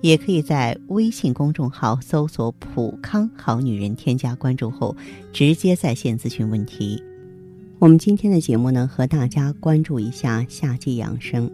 [0.00, 4.96] 也可以在微信公众号搜索“普康好女人”，添加关注后
[5.32, 7.02] 直接在线咨询问题。
[7.78, 11.50] 我们今天的节目呢，和大家关注一下夏季养生。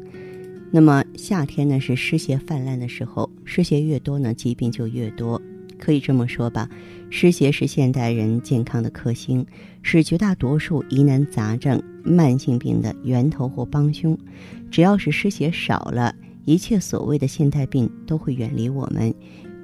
[0.73, 5.40] 那么夏天呢是湿邪泛滥的时候，湿邪越多呢，疾病就越多。
[5.78, 6.68] 可以这么说吧，
[7.10, 9.46] 湿邪是现代人健康的克星，
[9.82, 14.16] 是绝大多数疑难杂症、慢性病的源头或帮凶。
[14.70, 16.15] 只要是湿邪少了，
[16.46, 19.14] 一切所谓的现代病都会远离我们。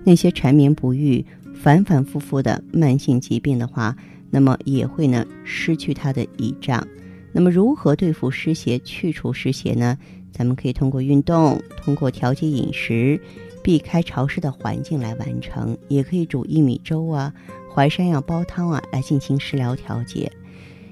[0.05, 3.97] 那些缠绵不愈、反反复复的慢性疾病的话，
[4.31, 6.87] 那么也会呢失去它的倚仗。
[7.33, 9.97] 那么如何对付湿邪、去除湿邪呢？
[10.31, 13.19] 咱们可以通过运动，通过调节饮食。
[13.63, 17.33] 避开潮湿的环境来完成，也可以煮薏米粥啊、
[17.73, 20.29] 淮山药煲汤啊来进行食疗调节。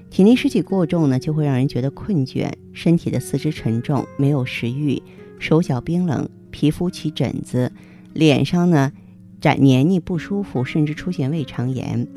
[0.09, 5.03] 体内湿气过重呢，就会让人觉得困倦，身体的四肢沉重，没有食欲，
[5.41, 7.71] 手脚冰冷，皮肤起疹子，
[8.13, 8.91] 脸上呢
[9.39, 12.07] 长黏腻不舒服，甚至出现胃肠炎。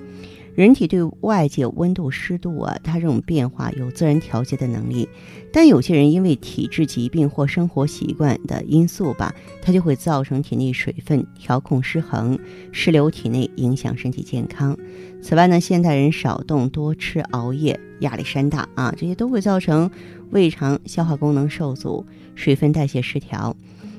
[0.55, 5.09] 人体对外界温度、湿度啊，它这种变化有自然调节的能力，
[5.53, 12.39] 但有些人因为体质疾病或生活习惯的因素吧，它就会造成体内水分调控失衡，
[12.71, 14.79] 失流体内，影响身体健康。
[15.21, 19.91] 此外呢，现代人少动、多吃、熬夜、压力山大啊，这些都会造成
[20.31, 23.57] 胃肠消化功能受阻、水分代谢失调。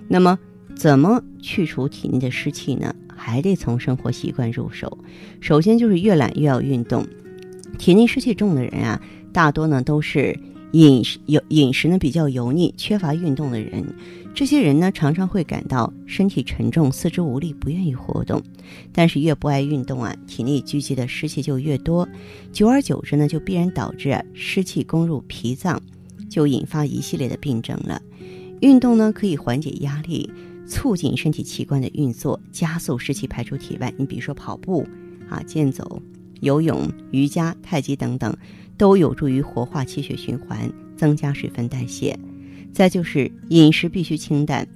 [0.08, 0.40] 那么，
[0.76, 2.96] 怎么去除体内的湿气呢？
[3.26, 5.00] 还得从生活习惯入手。
[5.42, 7.04] 首先就是越懒越要运动。
[7.80, 9.02] 体内湿气重的人啊，
[9.34, 10.40] 大多呢都是
[10.74, 13.84] 饮食有饮食呢比较油腻、缺乏运动的人。
[14.36, 18.40] 这些人呢常常会感到身体沉重、四肢无力、不愿意活动。
[18.94, 22.08] 但是越不爱运动啊，体内聚集的湿气就越多。
[22.52, 25.82] 久而久之呢，就必然导致湿气攻入脾脏，
[26.30, 28.00] 就引发一系列的病症了。
[28.62, 30.30] 运动呢可以缓解压力。
[30.68, 33.94] 促进身体器官的运作，加速湿气排出体外。
[33.98, 34.88] 你比如说跑步
[35.30, 36.02] 啊、健走、
[36.42, 38.36] 游泳、瑜伽、太极等等，
[38.78, 42.18] 都有助于活化气血循环，增加水分代谢。
[42.74, 44.68] 再就是饮食必须清淡。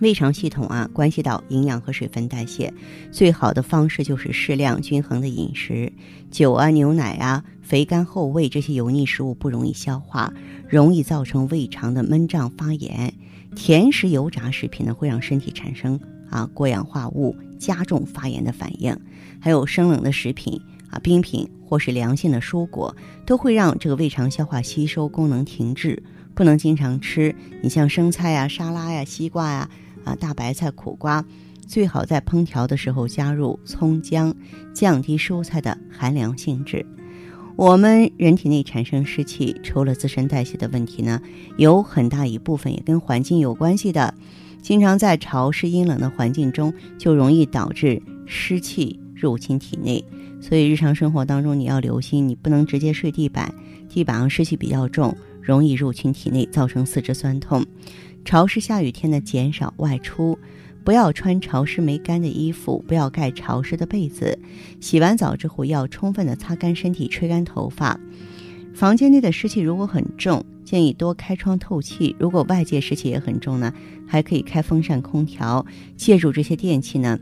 [0.00, 2.72] 胃肠系统啊，关系到营养和水分代谢，
[3.12, 5.92] 最好的方式就是适量均衡的饮食。
[6.28, 10.32] 酒啊、牛奶啊、肥甘厚味这些油腻食物不容易消化，
[10.68, 13.14] 容易造成胃肠的闷胀发炎。
[13.54, 15.98] 甜食、油炸食品呢，会让身体产生
[16.30, 18.96] 啊过氧化物，加重发炎的反应。
[19.40, 20.60] 还有生冷的食品
[20.90, 22.94] 啊、冰品或是凉性的蔬果，
[23.26, 26.02] 都会让这个胃肠消化吸收功能停滞。
[26.34, 27.34] 不能经常吃。
[27.62, 29.68] 你像生菜呀、沙拉呀、西瓜呀、
[30.04, 31.22] 啊大白菜、苦瓜，
[31.66, 34.34] 最好在烹调的时候加入葱姜，
[34.72, 36.86] 降低蔬菜的寒凉性质。
[37.54, 41.20] 我们人体内产生湿气，除了自身代谢的问题呢，
[41.58, 44.14] 有很大一部分也跟环境有关系的。
[44.62, 50.02] 经常在潮湿阴冷的环境中，就容易导致湿气入侵体内。
[50.40, 53.54] 所以日常生活当中你要留心，你不能直接睡地板，
[53.88, 57.64] 地板上湿气比较重，容易入侵体内，造成四肢酸痛。
[58.24, 60.38] 潮湿下雨天呢，减少外出。
[60.84, 64.38] 不要穿潮湿没干的衣服，不要盖潮湿的被子。
[64.80, 67.98] 洗完澡之后要充分的擦干身体，吹干头发。
[68.74, 72.16] 房间内的湿气如果很重，建议多开窗透气。
[72.18, 73.72] 如果外界湿气也很重呢，
[74.06, 75.64] 还可以开风扇、空调，
[75.96, 77.18] 借助这些电器呢，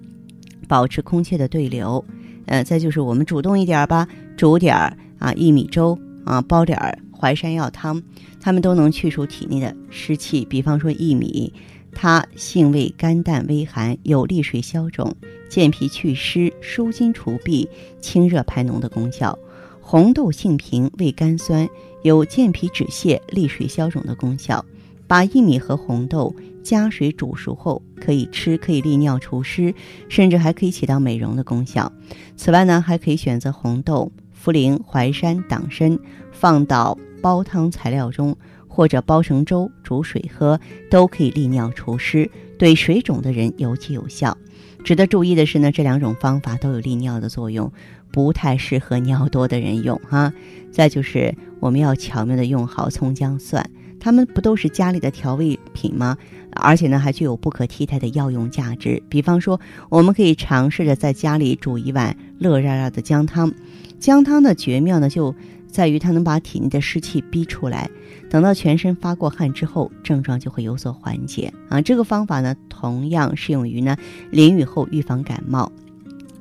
[0.68, 2.04] 保持空气的对流。
[2.46, 8.02] 呃，再就是我们主动一点吧，煮点儿啊薏米粥啊，煲点儿淮山药汤，
[8.40, 10.44] 它们都能去除体内的湿气。
[10.44, 11.52] 比方说薏米。
[11.92, 15.14] 它性味甘淡微寒，有利水消肿、
[15.48, 17.68] 健脾祛湿、舒筋除痹、
[18.00, 19.38] 清热排脓的功效。
[19.80, 21.68] 红豆性平，味甘酸，
[22.02, 24.64] 有健脾止泻、利水消肿的功效。
[25.06, 26.32] 把薏米和红豆
[26.62, 29.74] 加水煮熟后可以吃，可以利尿除湿，
[30.08, 31.92] 甚至还可以起到美容的功效。
[32.36, 35.98] 此外呢，还可以选择红豆、茯苓、淮山、党参，
[36.30, 38.36] 放到煲汤材料中。
[38.70, 40.58] 或者煲成粥煮水喝，
[40.88, 44.38] 都可以利尿除湿，对水肿的人尤其有效。
[44.84, 47.70] 值得注意的是呢，这两种方法都有利尿的作用，
[48.12, 50.32] 不太适合尿多的人用哈。
[50.70, 53.68] 再就是我们要巧妙的用好葱姜蒜，
[53.98, 56.16] 它们不都是家里的调味品吗？
[56.52, 59.02] 而且呢，还具有不可替代的药用价值。
[59.08, 63.52] 比方说，我们可以尝试着在家里煮一碗热热热的姜汤，
[63.98, 65.34] 姜汤的绝妙呢就。
[65.70, 67.88] 在于它能把体内的湿气逼出来，
[68.28, 71.80] 等到全身发过汗之后，症状就会有所缓解啊。
[71.80, 73.96] 这个方法呢，同样适用于呢
[74.30, 75.70] 淋雨后预防感冒。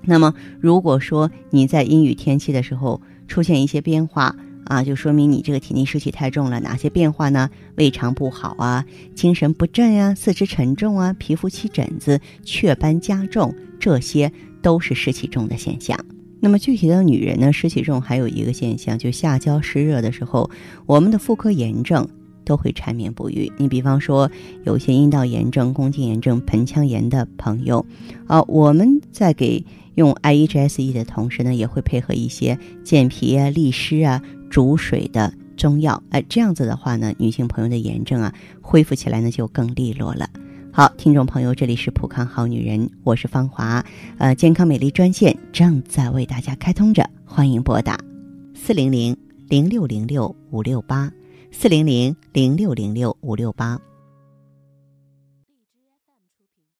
[0.02, 4.36] 那么，如果说你在阴雨天气的时候出现一些变化
[4.66, 6.60] 啊，就说明你这个体内湿气太重了。
[6.60, 7.50] 哪些变化呢？
[7.76, 14.32] 胃肠不好啊，精神不振呀，四肢沉重啊，皮肤起疹子、雀斑加重，这些
[14.62, 16.00] 都是湿气重的现象。
[16.40, 20.50] 那么具体到女人呢，湿气重还有一个现象，就下焦湿热的时候，
[20.86, 22.08] 我们的妇科炎症
[22.46, 23.52] 都会缠绵不愈。
[23.58, 24.32] 你比方说，
[24.64, 27.86] 有些阴道炎症、宫颈炎症、盆腔炎的朋友，
[28.26, 29.64] 啊，我们在给
[29.96, 36.02] 用 I E G S E 的同时呢，也会配合一些健脾啊、利湿啊、煮水的中药。
[36.10, 40.30] 哎，这样子的话呢，女性朋友的炎症啊，恢复起来呢就更利落了。
[40.80, 43.86] 好，听众朋友，这里是普康好女人，我是芳华。
[44.18, 48.00] 呃，健康美丽专线正在为大家开通着，欢迎拨打
[48.56, 49.18] 四零零
[49.50, 51.12] 零六零六五六八
[51.52, 53.78] 四零零零六零六五六八。